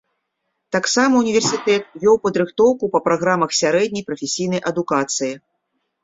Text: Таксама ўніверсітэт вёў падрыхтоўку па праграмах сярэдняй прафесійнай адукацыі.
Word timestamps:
Таксама 0.75 1.13
ўніверсітэт 1.23 1.83
вёў 2.03 2.15
падрыхтоўку 2.23 2.89
па 2.95 2.99
праграмах 3.07 3.51
сярэдняй 3.59 4.03
прафесійнай 4.07 4.61
адукацыі. 4.71 5.29